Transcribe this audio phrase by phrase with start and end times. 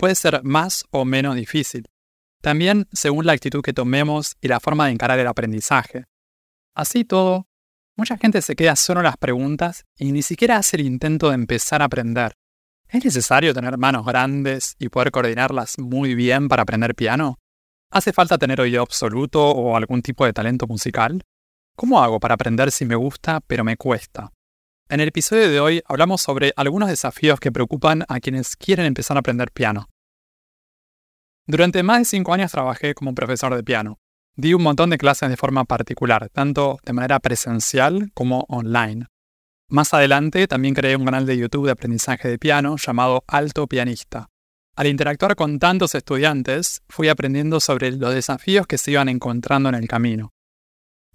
[0.00, 1.86] puede ser más o menos difícil.
[2.40, 6.06] También según la actitud que tomemos y la forma de encarar el aprendizaje.
[6.74, 7.46] Así todo,
[7.98, 11.34] mucha gente se queda solo en las preguntas y ni siquiera hace el intento de
[11.34, 12.32] empezar a aprender.
[12.88, 17.36] ¿Es necesario tener manos grandes y poder coordinarlas muy bien para aprender piano?
[17.90, 21.22] ¿Hace falta tener oído absoluto o algún tipo de talento musical?
[21.76, 24.32] ¿Cómo hago para aprender si me gusta pero me cuesta?
[24.90, 29.16] En el episodio de hoy hablamos sobre algunos desafíos que preocupan a quienes quieren empezar
[29.16, 29.88] a aprender piano.
[31.46, 34.00] Durante más de 5 años trabajé como profesor de piano.
[34.34, 39.06] Di un montón de clases de forma particular, tanto de manera presencial como online.
[39.68, 44.26] Más adelante también creé un canal de YouTube de aprendizaje de piano llamado Alto Pianista.
[44.74, 49.76] Al interactuar con tantos estudiantes, fui aprendiendo sobre los desafíos que se iban encontrando en
[49.76, 50.32] el camino.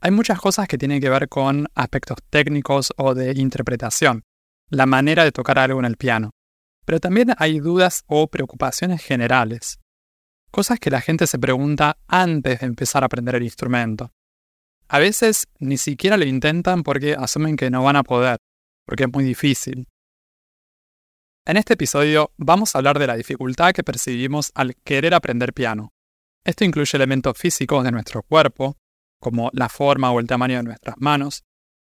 [0.05, 4.21] Hay muchas cosas que tienen que ver con aspectos técnicos o de interpretación,
[4.69, 6.29] la manera de tocar algo en el piano.
[6.85, 9.79] Pero también hay dudas o preocupaciones generales,
[10.51, 14.11] cosas que la gente se pregunta antes de empezar a aprender el instrumento.
[14.89, 18.37] A veces ni siquiera lo intentan porque asumen que no van a poder,
[18.85, 19.87] porque es muy difícil.
[21.47, 25.93] En este episodio vamos a hablar de la dificultad que percibimos al querer aprender piano.
[26.43, 28.77] Esto incluye elementos físicos de nuestro cuerpo,
[29.19, 31.43] como la forma o el tamaño de nuestras manos,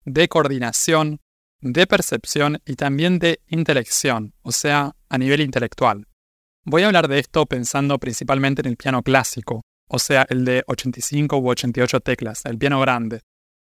[0.04, 1.20] de coordinación,
[1.60, 6.06] de percepción y también de intelección, o sea, a nivel intelectual.
[6.64, 10.64] Voy a hablar de esto pensando principalmente en el piano clásico, o sea, el de
[10.66, 13.20] 85 u 88 teclas, el piano grande.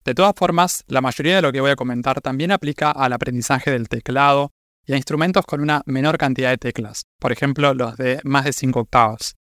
[0.05, 3.71] De todas formas, la mayoría de lo que voy a comentar también aplica al aprendizaje
[3.71, 4.51] del teclado
[4.85, 8.53] y a instrumentos con una menor cantidad de teclas, por ejemplo los de más de
[8.53, 9.35] 5 octavas.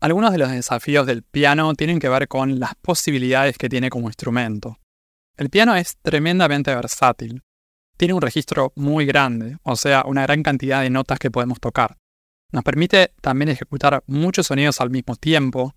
[0.00, 4.08] Algunos de los desafíos del piano tienen que ver con las posibilidades que tiene como
[4.08, 4.78] instrumento.
[5.36, 7.42] El piano es tremendamente versátil.
[7.96, 11.96] Tiene un registro muy grande, o sea, una gran cantidad de notas que podemos tocar.
[12.52, 15.74] Nos permite también ejecutar muchos sonidos al mismo tiempo.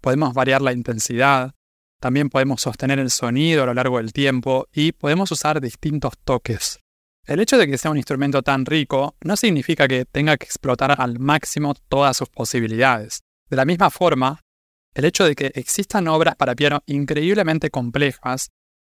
[0.00, 1.54] Podemos variar la intensidad.
[2.00, 6.80] También podemos sostener el sonido a lo largo del tiempo y podemos usar distintos toques.
[7.24, 11.00] El hecho de que sea un instrumento tan rico no significa que tenga que explotar
[11.00, 13.20] al máximo todas sus posibilidades.
[13.50, 14.40] De la misma forma,
[14.94, 18.50] el hecho de que existan obras para piano increíblemente complejas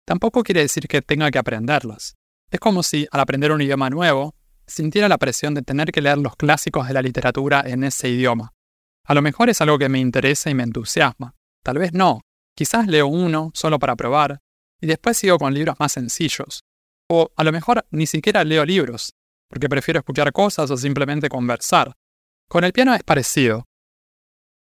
[0.06, 2.14] tampoco quiere decir que tenga que aprenderlas.
[2.50, 6.18] Es como si, al aprender un idioma nuevo, sintiera la presión de tener que leer
[6.18, 8.52] los clásicos de la literatura en ese idioma.
[9.06, 11.34] A lo mejor es algo que me interesa y me entusiasma.
[11.64, 12.20] Tal vez no.
[12.56, 14.38] Quizás leo uno solo para probar,
[14.80, 16.62] y después sigo con libros más sencillos.
[17.08, 19.14] O a lo mejor ni siquiera leo libros,
[19.48, 21.92] porque prefiero escuchar cosas o simplemente conversar.
[22.48, 23.64] Con el piano es parecido.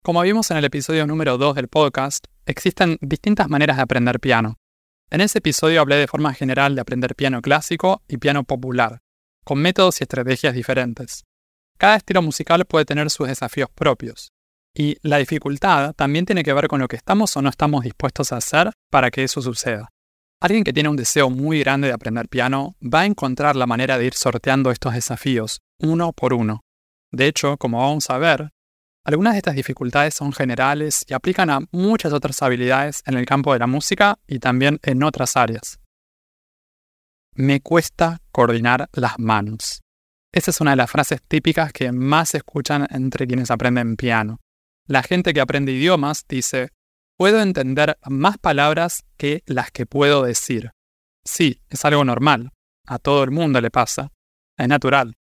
[0.03, 4.56] Como vimos en el episodio número 2 del podcast, existen distintas maneras de aprender piano.
[5.11, 9.03] En ese episodio hablé de forma general de aprender piano clásico y piano popular,
[9.44, 11.25] con métodos y estrategias diferentes.
[11.77, 14.33] Cada estilo musical puede tener sus desafíos propios,
[14.75, 18.33] y la dificultad también tiene que ver con lo que estamos o no estamos dispuestos
[18.33, 19.91] a hacer para que eso suceda.
[20.41, 23.99] Alguien que tiene un deseo muy grande de aprender piano va a encontrar la manera
[23.99, 26.62] de ir sorteando estos desafíos, uno por uno.
[27.12, 28.49] De hecho, como vamos a ver,
[29.10, 33.53] algunas de estas dificultades son generales y aplican a muchas otras habilidades en el campo
[33.53, 35.81] de la música y también en otras áreas.
[37.34, 39.81] Me cuesta coordinar las manos.
[40.32, 44.38] Esa es una de las frases típicas que más se escuchan entre quienes aprenden piano.
[44.87, 46.71] La gente que aprende idiomas dice,
[47.16, 50.71] puedo entender más palabras que las que puedo decir.
[51.25, 52.50] Sí, es algo normal.
[52.87, 54.12] A todo el mundo le pasa.
[54.56, 55.15] Es natural.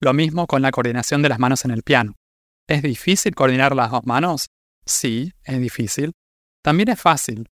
[0.00, 2.14] Lo mismo con la coordinación de las manos en el piano.
[2.66, 4.46] ¿Es difícil coordinar las dos manos?
[4.86, 6.12] Sí, es difícil.
[6.62, 7.48] También es fácil.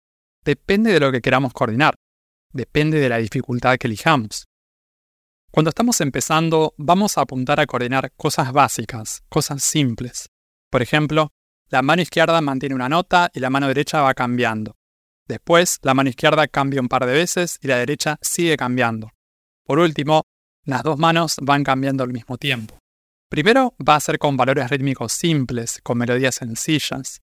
[0.43, 1.95] Depende de lo que queramos coordinar.
[2.51, 4.47] Depende de la dificultad que elijamos.
[5.51, 10.27] Cuando estamos empezando, vamos a apuntar a coordinar cosas básicas, cosas simples.
[10.69, 11.29] Por ejemplo,
[11.69, 14.75] la mano izquierda mantiene una nota y la mano derecha va cambiando.
[15.27, 19.11] Después, la mano izquierda cambia un par de veces y la derecha sigue cambiando.
[19.65, 20.23] Por último,
[20.63, 22.77] las dos manos van cambiando al mismo tiempo.
[23.29, 27.21] Primero va a ser con valores rítmicos simples, con melodías sencillas.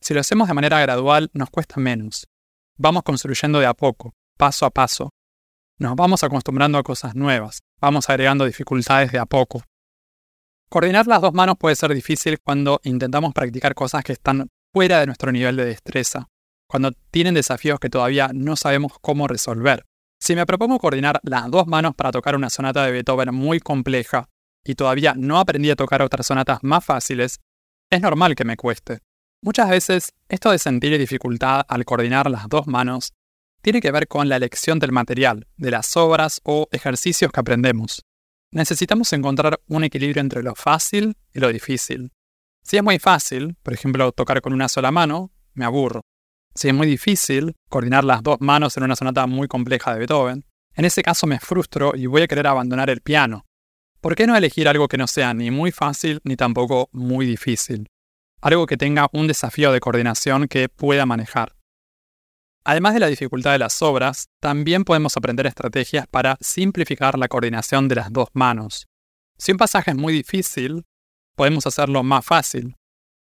[0.00, 2.26] Si lo hacemos de manera gradual, nos cuesta menos.
[2.76, 5.10] Vamos construyendo de a poco, paso a paso.
[5.78, 9.62] Nos vamos acostumbrando a cosas nuevas, vamos agregando dificultades de a poco.
[10.68, 15.06] Coordinar las dos manos puede ser difícil cuando intentamos practicar cosas que están fuera de
[15.06, 16.28] nuestro nivel de destreza,
[16.68, 19.84] cuando tienen desafíos que todavía no sabemos cómo resolver.
[20.20, 24.28] Si me propongo coordinar las dos manos para tocar una sonata de Beethoven muy compleja
[24.68, 27.40] y todavía no aprendí a tocar otras sonatas más fáciles,
[27.90, 28.98] es normal que me cueste.
[29.42, 33.14] Muchas veces esto de sentir dificultad al coordinar las dos manos
[33.62, 38.04] tiene que ver con la elección del material, de las obras o ejercicios que aprendemos.
[38.52, 42.12] Necesitamos encontrar un equilibrio entre lo fácil y lo difícil.
[42.62, 46.02] Si es muy fácil, por ejemplo, tocar con una sola mano, me aburro.
[46.54, 50.44] Si es muy difícil coordinar las dos manos en una sonata muy compleja de Beethoven,
[50.74, 53.47] en ese caso me frustro y voy a querer abandonar el piano.
[54.00, 57.88] ¿Por qué no elegir algo que no sea ni muy fácil ni tampoco muy difícil?
[58.40, 61.56] Algo que tenga un desafío de coordinación que pueda manejar.
[62.64, 67.88] Además de la dificultad de las obras, también podemos aprender estrategias para simplificar la coordinación
[67.88, 68.86] de las dos manos.
[69.36, 70.84] Si un pasaje es muy difícil,
[71.34, 72.76] podemos hacerlo más fácil,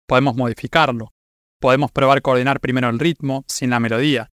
[0.05, 1.13] podemos modificarlo,
[1.59, 4.29] Podemos probar coordinar primero el ritmo sin la melodía.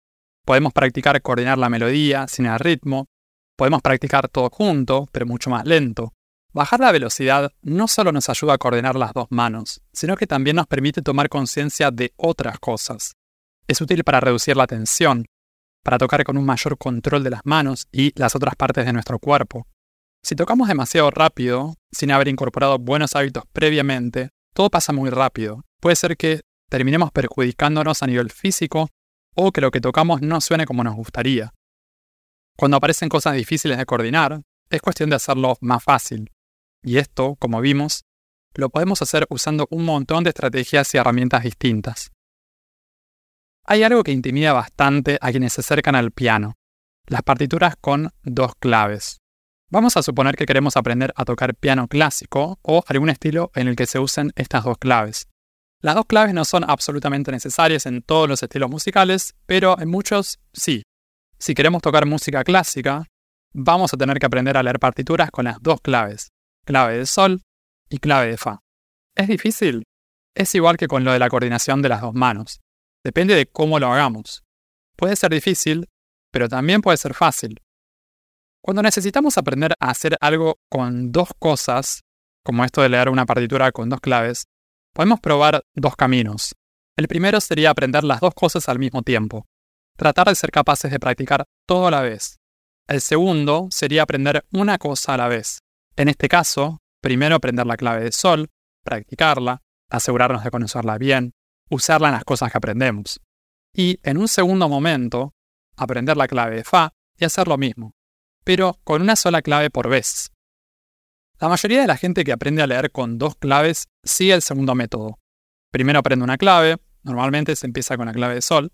[0.45, 3.07] Podemos practicar coordinar la melodía sin el ritmo.
[3.57, 6.15] Podemos practicar todo junto, pero mucho más lento.
[6.55, 10.57] Bajar la velocidad no solo nos ayuda a coordinar las dos manos, sino que también
[10.57, 13.15] nos permite tomar conciencia de otras cosas.
[13.67, 15.25] Es útil para reducir la tensión,
[15.83, 19.19] para tocar con un mayor control de las manos y las otras partes de nuestro
[19.19, 19.67] cuerpo.
[20.23, 25.65] Si tocamos demasiado rápido, sin haber incorporado buenos hábitos previamente, todo pasa muy rápido.
[25.81, 28.89] Puede ser que terminemos perjudicándonos a nivel físico
[29.35, 31.53] o que lo que tocamos no suene como nos gustaría.
[32.57, 36.31] Cuando aparecen cosas difíciles de coordinar, es cuestión de hacerlo más fácil.
[36.83, 38.05] Y esto, como vimos,
[38.55, 42.11] lo podemos hacer usando un montón de estrategias y herramientas distintas.
[43.65, 46.55] Hay algo que intimida bastante a quienes se acercan al piano,
[47.07, 49.19] las partituras con dos claves.
[49.71, 53.77] Vamos a suponer que queremos aprender a tocar piano clásico o algún estilo en el
[53.77, 55.29] que se usen estas dos claves.
[55.81, 60.41] Las dos claves no son absolutamente necesarias en todos los estilos musicales, pero en muchos
[60.53, 60.83] sí.
[61.39, 63.07] Si queremos tocar música clásica,
[63.53, 66.29] vamos a tener que aprender a leer partituras con las dos claves,
[66.65, 67.43] clave de sol
[67.89, 68.61] y clave de fa.
[69.15, 69.85] ¿Es difícil?
[70.35, 72.61] Es igual que con lo de la coordinación de las dos manos.
[73.05, 74.43] Depende de cómo lo hagamos.
[74.97, 75.89] Puede ser difícil,
[76.31, 77.61] pero también puede ser fácil.
[78.63, 82.03] Cuando necesitamos aprender a hacer algo con dos cosas,
[82.45, 84.47] como esto de leer una partitura con dos claves,
[84.95, 86.55] Podemos probar dos caminos.
[86.99, 89.47] El primero sería aprender las dos cosas al mismo tiempo.
[89.97, 92.37] Tratar de ser capaces de practicar todo a la vez.
[92.87, 95.62] El segundo sería aprender una cosa a la vez.
[95.97, 98.51] En este caso, primero aprender la clave de sol,
[98.85, 101.35] practicarla, asegurarnos de conocerla bien,
[101.71, 103.21] usarla en las cosas que aprendemos.
[103.75, 105.35] Y en un segundo momento,
[105.77, 107.95] aprender la clave de fa y hacer lo mismo,
[108.45, 110.31] pero con una sola clave por vez.
[111.39, 114.75] La mayoría de la gente que aprende a leer con dos claves sigue el segundo
[114.75, 115.19] método.
[115.71, 118.73] Primero aprende una clave, normalmente se empieza con la clave de sol,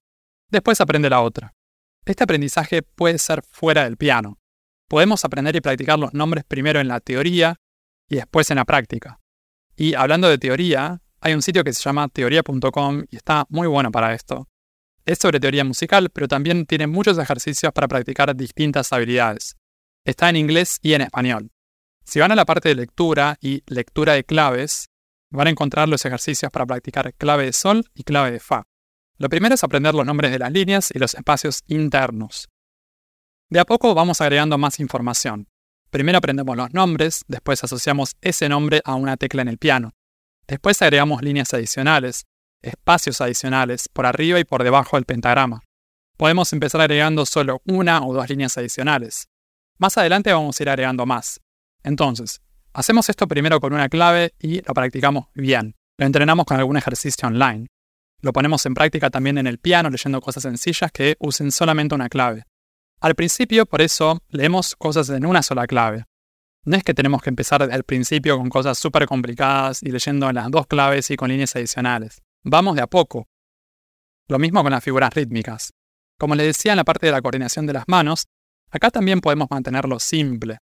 [0.51, 1.55] después aprende la otra.
[2.05, 4.39] Este aprendizaje puede ser fuera del piano.
[4.89, 7.57] Podemos aprender y practicar los nombres primero en la teoría
[8.09, 9.21] y después en la práctica.
[9.77, 13.93] Y hablando de teoría, hay un sitio que se llama teoría.com y está muy bueno
[13.93, 14.49] para esto.
[15.05, 19.57] Es sobre teoría musical, pero también tiene muchos ejercicios para practicar distintas habilidades.
[20.05, 21.51] Está en inglés y en español.
[22.05, 24.89] Si van a la parte de lectura y lectura de claves,
[25.31, 28.65] van a encontrar los ejercicios para practicar clave de sol y clave de fa.
[29.19, 32.49] Lo primero es aprender los nombres de las líneas y los espacios internos.
[33.51, 35.49] De a poco vamos agregando más información.
[35.91, 39.93] Primero aprendemos los nombres, después asociamos ese nombre a una tecla en el piano.
[40.47, 42.27] Después agregamos líneas adicionales,
[42.61, 45.63] espacios adicionales, por arriba y por debajo del pentagrama.
[46.19, 49.29] Podemos empezar agregando solo una o dos líneas adicionales.
[49.79, 51.41] Más adelante vamos a ir agregando más.
[51.83, 52.43] Entonces,
[52.75, 55.75] hacemos esto primero con una clave y lo practicamos bien.
[55.97, 57.69] Lo entrenamos con algún ejercicio online.
[58.21, 62.11] Lo ponemos en práctica también en el piano leyendo cosas sencillas que usen solamente una
[62.11, 62.45] clave.
[63.01, 66.05] Al principio, por eso, leemos cosas en una sola clave.
[66.65, 70.51] No es que tenemos que empezar el principio con cosas súper complicadas y leyendo las
[70.51, 72.21] dos claves y con líneas adicionales.
[72.43, 73.29] Vamos de a poco.
[74.27, 75.73] Lo mismo con las figuras rítmicas.
[76.19, 78.27] Como les decía en la parte de la coordinación de las manos,
[78.71, 80.59] acá también podemos mantenerlo simple.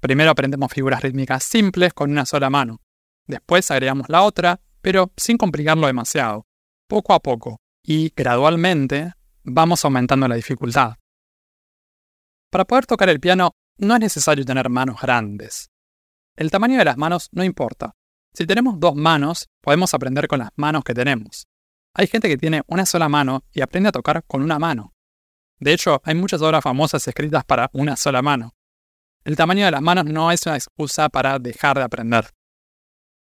[0.00, 2.82] Primero aprendemos figuras rítmicas simples con una sola mano.
[3.26, 6.46] Después agregamos la otra, pero sin complicarlo demasiado.
[6.86, 10.94] Poco a poco y gradualmente vamos aumentando la dificultad.
[12.50, 15.70] Para poder tocar el piano no es necesario tener manos grandes.
[16.34, 17.94] El tamaño de las manos no importa.
[18.32, 21.46] Si tenemos dos manos, podemos aprender con las manos que tenemos.
[21.94, 24.94] Hay gente que tiene una sola mano y aprende a tocar con una mano.
[25.58, 28.54] De hecho, hay muchas obras famosas escritas para una sola mano.
[29.24, 32.30] El tamaño de las manos no es una excusa para dejar de aprender.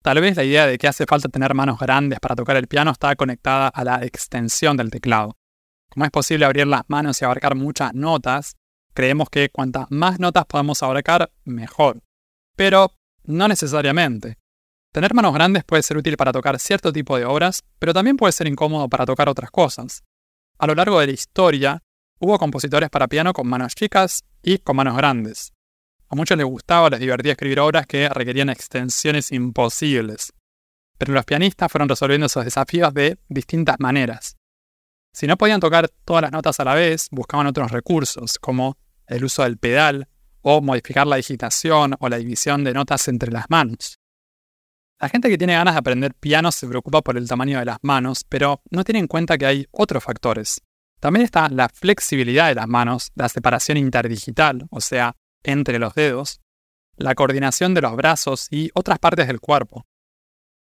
[0.01, 2.89] Tal vez la idea de que hace falta tener manos grandes para tocar el piano
[2.89, 5.37] está conectada a la extensión del teclado.
[5.89, 8.55] Como es posible abrir las manos y abarcar muchas notas,
[8.93, 12.01] creemos que cuantas más notas podamos abarcar, mejor.
[12.55, 12.93] Pero
[13.23, 14.37] no necesariamente.
[14.91, 18.33] Tener manos grandes puede ser útil para tocar cierto tipo de obras, pero también puede
[18.33, 20.03] ser incómodo para tocar otras cosas.
[20.59, 21.81] A lo largo de la historia,
[22.19, 25.53] hubo compositores para piano con manos chicas y con manos grandes.
[26.09, 30.33] A muchos les gustaba o les divertía escribir obras que requerían extensiones imposibles.
[30.97, 34.35] Pero los pianistas fueron resolviendo esos desafíos de distintas maneras.
[35.13, 38.77] Si no podían tocar todas las notas a la vez, buscaban otros recursos, como
[39.07, 40.07] el uso del pedal,
[40.41, 43.99] o modificar la digitación o la división de notas entre las manos.
[44.99, 47.79] La gente que tiene ganas de aprender piano se preocupa por el tamaño de las
[47.81, 50.61] manos, pero no tiene en cuenta que hay otros factores.
[50.99, 56.39] También está la flexibilidad de las manos, la separación interdigital, o sea, entre los dedos,
[56.97, 59.87] la coordinación de los brazos y otras partes del cuerpo.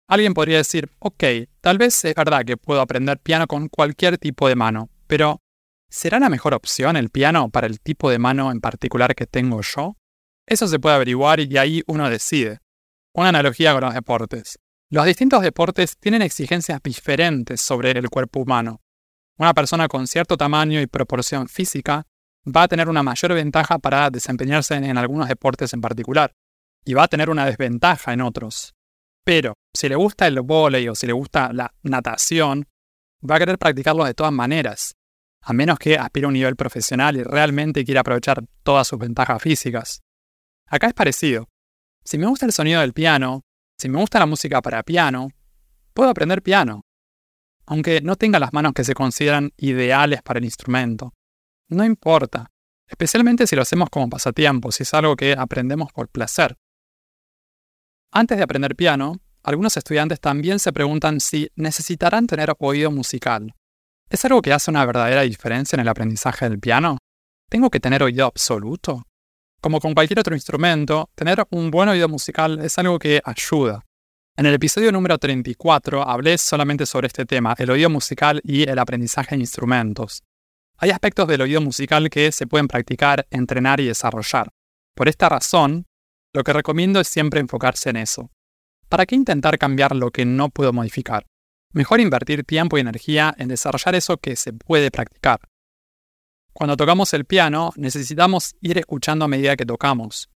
[0.06, 1.24] Alguien podría decir, ok,
[1.60, 5.40] tal vez es verdad que puedo aprender piano con cualquier tipo de mano, pero
[5.88, 9.62] ¿será la mejor opción el piano para el tipo de mano en particular que tengo
[9.62, 9.96] yo?
[10.46, 12.60] Eso se puede averiguar y ahí uno decide.
[13.14, 14.58] Una analogía con los deportes.
[14.90, 18.82] Los distintos deportes tienen exigencias diferentes sobre el cuerpo humano.
[19.38, 22.06] Una persona con cierto tamaño y proporción física
[22.46, 26.32] va a tener una mayor ventaja para desempeñarse en algunos deportes en particular,
[26.84, 28.74] y va a tener una desventaja en otros.
[29.24, 32.66] Pero si le gusta el vóley o si le gusta la natación,
[33.28, 34.94] va a querer practicarlo de todas maneras,
[35.42, 39.42] a menos que aspire a un nivel profesional y realmente quiera aprovechar todas sus ventajas
[39.42, 40.02] físicas.
[40.66, 41.48] Acá es parecido.
[42.04, 43.42] Si me gusta el sonido del piano,
[43.78, 45.28] si me gusta la música para piano,
[45.94, 46.82] puedo aprender piano,
[47.66, 51.14] aunque no tenga las manos que se consideran ideales para el instrumento.
[51.68, 52.50] No importa,
[52.86, 56.56] especialmente si lo hacemos como pasatiempo, si es algo que aprendemos por placer.
[58.16, 63.52] Antes de aprender piano, algunos estudiantes también se preguntan si necesitarán tener oído musical.
[64.08, 66.98] ¿Es algo que hace una verdadera diferencia en el aprendizaje del piano?
[67.50, 69.02] ¿Tengo que tener oído absoluto?
[69.60, 73.84] Como con cualquier otro instrumento, tener un buen oído musical es algo que ayuda.
[74.36, 78.78] En el episodio número 34 hablé solamente sobre este tema, el oído musical y el
[78.78, 80.22] aprendizaje de instrumentos.
[80.76, 84.50] Hay aspectos del oído musical que se pueden practicar, entrenar y desarrollar.
[84.94, 85.86] Por esta razón,
[86.34, 88.30] lo que recomiendo es siempre enfocarse en eso.
[88.88, 91.26] ¿Para qué intentar cambiar lo que no puedo modificar?
[91.72, 95.40] Mejor invertir tiempo y energía en desarrollar eso que se puede practicar.
[96.52, 100.28] Cuando tocamos el piano, necesitamos ir escuchando a medida que tocamos.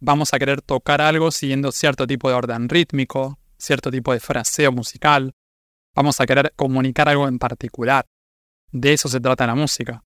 [0.00, 4.72] Vamos a querer tocar algo siguiendo cierto tipo de orden rítmico, cierto tipo de fraseo
[4.72, 5.34] musical.
[5.94, 8.06] Vamos a querer comunicar algo en particular.
[8.72, 10.02] De eso se trata la música.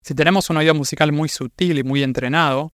[0.00, 2.72] Si tenemos un oído musical muy sutil y muy entrenado,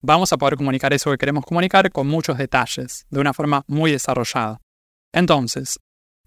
[0.00, 3.92] vamos a poder comunicar eso que queremos comunicar con muchos detalles, de una forma muy
[3.92, 4.60] desarrollada.
[5.12, 5.78] Entonces,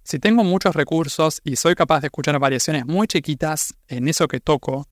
[0.04, 4.40] si tengo muchos recursos y soy capaz de escuchar variaciones muy chiquitas en eso que
[4.40, 4.88] toco,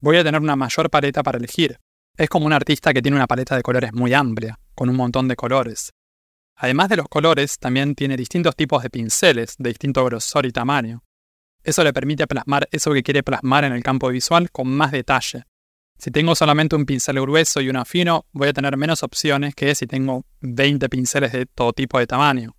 [0.00, 1.78] voy a tener una mayor paleta para elegir.
[2.16, 5.28] Es como un artista que tiene una paleta de colores muy amplia, con un montón
[5.28, 5.90] de colores.
[6.56, 11.02] Además de los colores, también tiene distintos tipos de pinceles, de distinto grosor y tamaño.
[11.62, 15.44] Eso le permite plasmar eso que quiere plasmar en el campo visual con más detalle.
[16.00, 19.74] Si tengo solamente un pincel grueso y uno fino, voy a tener menos opciones que
[19.74, 22.56] si tengo 20 pinceles de todo tipo de tamaño.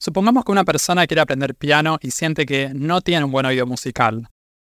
[0.00, 3.66] Supongamos que una persona quiere aprender piano y siente que no tiene un buen oído
[3.66, 4.28] musical.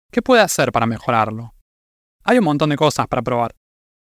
[0.09, 1.55] ¿Qué puede hacer para mejorarlo?
[2.23, 3.53] Hay un montón de cosas para probar.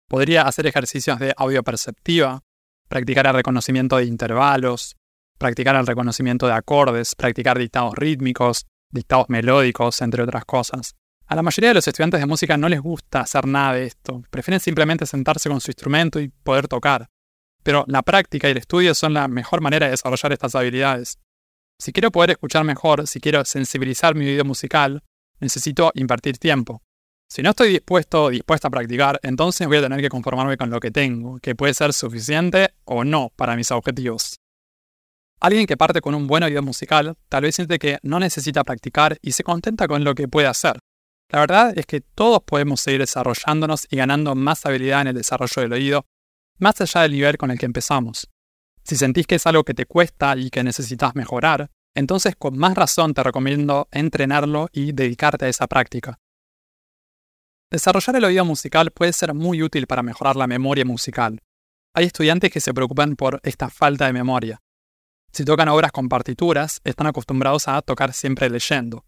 [0.07, 2.43] Podría hacer ejercicios de audio perceptiva,
[2.87, 4.95] practicar el reconocimiento de intervalos,
[5.39, 10.93] practicar el reconocimiento de acordes, practicar dictados rítmicos, dictados melódicos, entre otras cosas.
[11.27, 14.21] A la mayoría de los estudiantes de música no les gusta hacer nada de esto,
[14.29, 17.09] prefieren simplemente sentarse con su instrumento y poder tocar.
[17.63, 21.17] Pero la práctica y el estudio son la mejor manera de desarrollar estas habilidades.
[21.79, 25.03] Si quiero poder escuchar mejor, si quiero sensibilizar mi oído musical,
[25.39, 26.83] necesito invertir tiempo.
[27.27, 30.69] Si no estoy dispuesto o dispuesta a practicar, entonces voy a tener que conformarme con
[30.69, 34.35] lo que tengo, que puede ser suficiente o no para mis objetivos.
[35.39, 39.17] Alguien que parte con un buen oído musical tal vez siente que no necesita practicar
[39.21, 40.77] y se contenta con lo que puede hacer.
[41.29, 45.61] La verdad es que todos podemos seguir desarrollándonos y ganando más habilidad en el desarrollo
[45.61, 46.05] del oído,
[46.59, 48.29] más allá del nivel con el que empezamos.
[48.83, 52.75] Si sentís que es algo que te cuesta y que necesitas mejorar, entonces con más
[52.75, 56.19] razón te recomiendo entrenarlo y dedicarte a esa práctica.
[57.71, 61.41] Desarrollar el oído musical puede ser muy útil para mejorar la memoria musical.
[61.95, 64.61] Hay estudiantes que se preocupan por esta falta de memoria.
[65.31, 69.05] Si tocan obras con partituras, están acostumbrados a tocar siempre leyendo.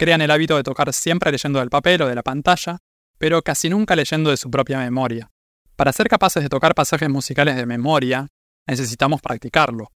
[0.00, 2.78] Crean el hábito de tocar siempre leyendo del papel o de la pantalla,
[3.18, 5.30] pero casi nunca leyendo de su propia memoria.
[5.76, 8.26] Para ser capaces de tocar pasajes musicales de memoria,
[8.66, 9.92] necesitamos practicarlo.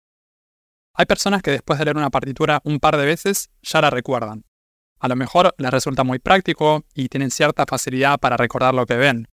[0.95, 4.47] Hay personas que después de leer una partitura un par de veces ya la recuerdan.
[5.01, 8.97] A lo mejor les resulta muy práctico y tienen cierta facilidad para recordar lo que
[8.97, 9.29] ven.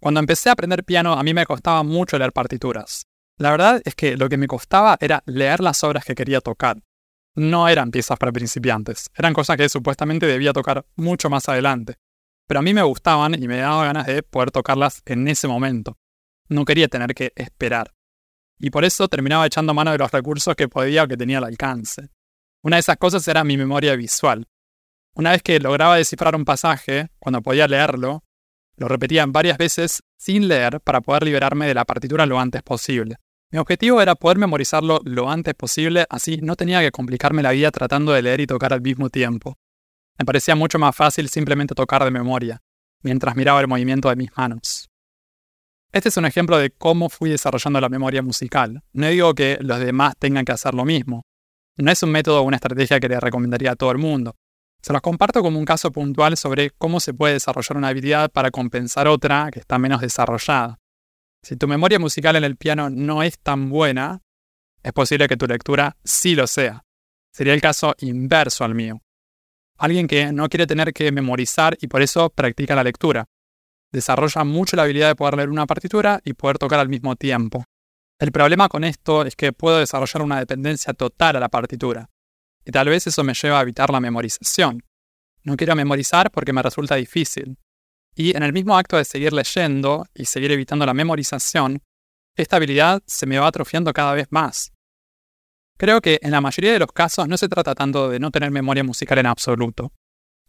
[0.00, 3.02] Cuando empecé a aprender piano a mí me costaba mucho leer partituras.
[3.36, 6.78] La verdad es que lo que me costaba era leer las obras que quería tocar.
[7.36, 11.96] No eran piezas para principiantes, eran cosas que supuestamente debía tocar mucho más adelante.
[12.48, 15.98] Pero a mí me gustaban y me daba ganas de poder tocarlas en ese momento.
[16.48, 17.92] No quería tener que esperar.
[18.58, 21.44] Y por eso terminaba echando mano de los recursos que podía o que tenía al
[21.44, 22.08] alcance.
[22.62, 24.46] Una de esas cosas era mi memoria visual.
[25.14, 28.24] Una vez que lograba descifrar un pasaje, cuando podía leerlo,
[28.76, 33.16] lo repetía varias veces sin leer para poder liberarme de la partitura lo antes posible.
[33.56, 37.70] Mi objetivo era poder memorizarlo lo antes posible, así no tenía que complicarme la vida
[37.70, 39.56] tratando de leer y tocar al mismo tiempo.
[40.18, 42.60] Me parecía mucho más fácil simplemente tocar de memoria,
[43.02, 44.90] mientras miraba el movimiento de mis manos.
[45.90, 48.82] Este es un ejemplo de cómo fui desarrollando la memoria musical.
[48.92, 51.22] No digo que los demás tengan que hacer lo mismo.
[51.78, 54.34] No es un método o una estrategia que le recomendaría a todo el mundo.
[54.82, 58.50] Se los comparto como un caso puntual sobre cómo se puede desarrollar una habilidad para
[58.50, 60.78] compensar otra que está menos desarrollada.
[61.46, 64.20] Si tu memoria musical en el piano no es tan buena,
[64.82, 66.84] es posible que tu lectura sí lo sea.
[67.32, 69.00] Sería el caso inverso al mío.
[69.78, 73.26] Alguien que no quiere tener que memorizar y por eso practica la lectura.
[73.92, 77.62] Desarrolla mucho la habilidad de poder leer una partitura y poder tocar al mismo tiempo.
[78.18, 82.10] El problema con esto es que puedo desarrollar una dependencia total a la partitura.
[82.64, 84.82] Y tal vez eso me lleva a evitar la memorización.
[85.44, 87.56] No quiero memorizar porque me resulta difícil.
[88.18, 91.82] Y en el mismo acto de seguir leyendo y seguir evitando la memorización,
[92.34, 94.72] esta habilidad se me va atrofiando cada vez más.
[95.76, 98.50] Creo que en la mayoría de los casos no se trata tanto de no tener
[98.50, 99.92] memoria musical en absoluto.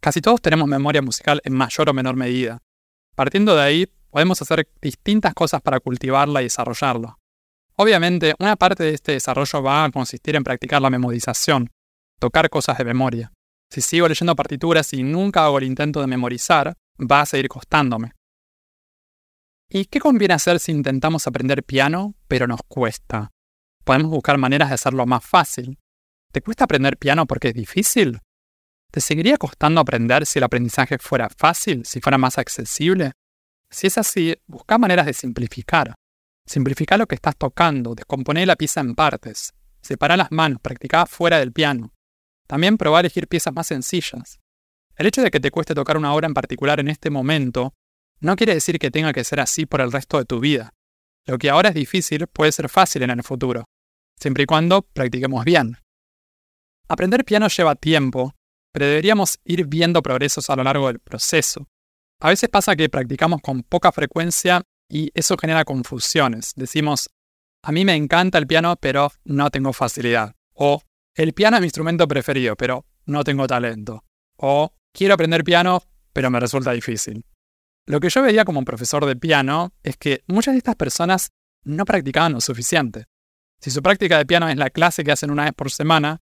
[0.00, 2.62] Casi todos tenemos memoria musical en mayor o menor medida.
[3.14, 7.18] Partiendo de ahí, podemos hacer distintas cosas para cultivarla y desarrollarla.
[7.76, 11.70] Obviamente, una parte de este desarrollo va a consistir en practicar la memorización,
[12.18, 13.30] tocar cosas de memoria.
[13.70, 18.12] Si sigo leyendo partituras y nunca hago el intento de memorizar, va a seguir costándome.
[19.70, 23.30] ¿Y qué conviene hacer si intentamos aprender piano, pero nos cuesta?
[23.84, 25.78] Podemos buscar maneras de hacerlo más fácil.
[26.32, 28.20] ¿Te cuesta aprender piano porque es difícil?
[28.90, 33.12] ¿Te seguiría costando aprender si el aprendizaje fuera fácil, si fuera más accesible?
[33.70, 35.94] Si es así, busca maneras de simplificar.
[36.46, 39.52] Simplifica lo que estás tocando, descompone la pieza en partes.
[39.82, 41.92] Separa las manos, practica fuera del piano.
[42.46, 44.40] También probar a elegir piezas más sencillas.
[44.98, 47.72] El hecho de que te cueste tocar una obra en particular en este momento
[48.20, 50.74] no quiere decir que tenga que ser así por el resto de tu vida.
[51.24, 53.64] Lo que ahora es difícil puede ser fácil en el futuro
[54.18, 55.76] siempre y cuando practiquemos bien.
[56.88, 58.34] Aprender piano lleva tiempo,
[58.72, 61.66] pero deberíamos ir viendo progresos a lo largo del proceso.
[62.20, 66.52] A veces pasa que practicamos con poca frecuencia y eso genera confusiones.
[66.56, 67.10] Decimos,
[67.62, 70.34] a mí me encanta el piano, pero no tengo facilidad.
[70.54, 70.82] O,
[71.14, 74.04] el piano es mi instrumento preferido, pero no tengo talento.
[74.36, 77.24] O, quiero aprender piano, pero me resulta difícil.
[77.86, 81.30] Lo que yo veía como profesor de piano es que muchas de estas personas
[81.64, 83.06] no practicaban lo suficiente.
[83.60, 86.20] Si su práctica de piano es la clase que hacen una vez por semana,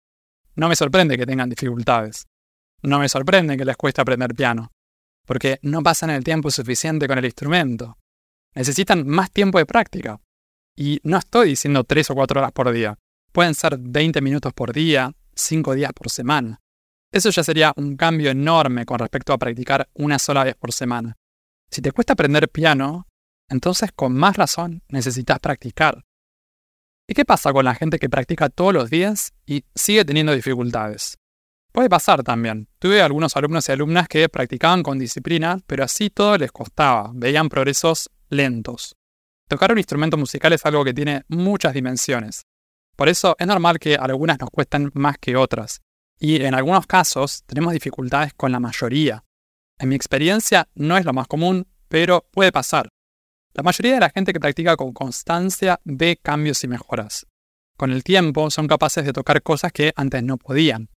[0.56, 2.26] no me sorprende que tengan dificultades.
[2.84, 4.72] No me sorprende que les cueste aprender piano,
[5.26, 7.98] porque no pasan el tiempo suficiente con el instrumento.
[8.56, 10.20] Necesitan más tiempo de práctica.
[10.76, 12.98] Y no estoy diciendo 3 o 4 horas por día.
[13.32, 16.61] Pueden ser 20 minutos por día, 5 días por semana.
[17.12, 21.18] Eso ya sería un cambio enorme con respecto a practicar una sola vez por semana.
[21.70, 23.08] Si te cuesta aprender piano,
[23.50, 26.06] entonces con más razón necesitas practicar.
[27.08, 31.18] ¿Y qué pasa con la gente que practica todos los días y sigue teniendo dificultades?
[31.74, 32.70] Puede pasar también.
[32.80, 37.50] Tuve algunos alumnos y alumnas que practicaban con disciplina, pero así todo les costaba, veían
[37.50, 38.96] progresos lentos.
[39.50, 42.44] Tocar un instrumento musical es algo que tiene muchas dimensiones.
[42.96, 45.82] Por eso es normal que algunas nos cuesten más que otras.
[46.24, 49.26] Y en algunos casos tenemos dificultades con la mayoría.
[49.80, 52.90] En mi experiencia no es lo más común, pero puede pasar.
[53.54, 57.26] La mayoría de la gente que practica con constancia ve cambios y mejoras.
[57.76, 60.90] Con el tiempo son capaces de tocar cosas que antes no podían.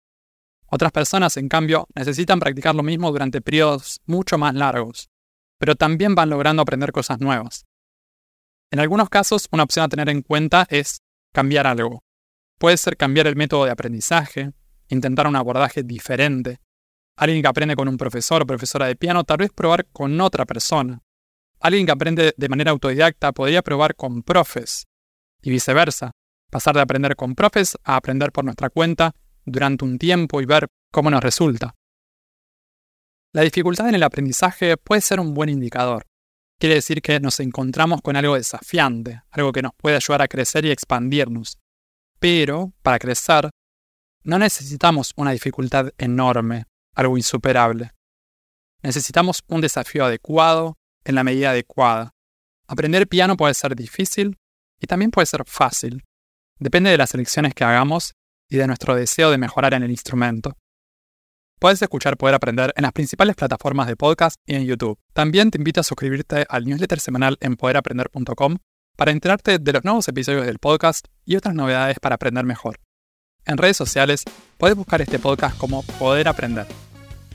[0.66, 5.08] Otras personas, en cambio, necesitan practicar lo mismo durante periodos mucho más largos,
[5.56, 7.64] pero también van logrando aprender cosas nuevas.
[8.72, 10.98] En algunos casos, una opción a tener en cuenta es
[11.32, 12.02] cambiar algo.
[12.58, 14.52] Puede ser cambiar el método de aprendizaje,
[14.92, 16.60] intentar un abordaje diferente.
[17.16, 20.46] Alguien que aprende con un profesor o profesora de piano, tal vez probar con otra
[20.46, 21.02] persona,
[21.62, 24.88] Alguien que aprende de manera autodidacta podría probar con profes
[25.40, 26.10] y viceversa,
[26.50, 30.66] pasar de aprender con profes a aprender por nuestra cuenta durante un tiempo y ver
[30.90, 31.76] cómo nos resulta.
[33.32, 36.04] La dificultad en el aprendizaje puede ser un buen indicador.
[36.58, 40.64] Quiere decir que nos encontramos con algo desafiante, algo que nos puede ayudar a crecer
[40.64, 41.58] y expandirnos.
[42.18, 43.50] Pero, para crecer,
[44.24, 47.92] no necesitamos una dificultad enorme, algo insuperable.
[48.82, 52.12] Necesitamos un desafío adecuado en la medida adecuada.
[52.66, 54.38] Aprender piano puede ser difícil
[54.80, 56.04] y también puede ser fácil.
[56.58, 58.14] Depende de las elecciones que hagamos
[58.48, 60.56] y de nuestro deseo de mejorar en el instrumento.
[61.58, 64.98] Puedes escuchar Poder Aprender en las principales plataformas de podcast y en YouTube.
[65.12, 68.58] También te invito a suscribirte al newsletter semanal en poderaprender.com
[68.96, 72.80] para enterarte de los nuevos episodios del podcast y otras novedades para aprender mejor.
[73.44, 74.24] En redes sociales
[74.56, 76.66] puedes buscar este podcast como Poder Aprender.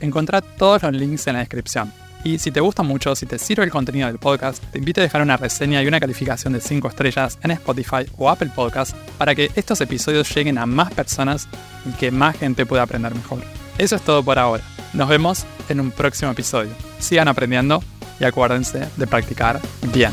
[0.00, 1.92] Encontrá todos los links en la descripción.
[2.24, 5.04] Y si te gusta mucho, si te sirve el contenido del podcast, te invito a
[5.04, 9.34] dejar una reseña y una calificación de 5 estrellas en Spotify o Apple Podcast para
[9.34, 11.46] que estos episodios lleguen a más personas
[11.86, 13.42] y que más gente pueda aprender mejor.
[13.76, 14.64] Eso es todo por ahora.
[14.94, 16.70] Nos vemos en un próximo episodio.
[16.98, 17.82] Sigan aprendiendo
[18.18, 19.60] y acuérdense de practicar
[19.92, 20.12] bien.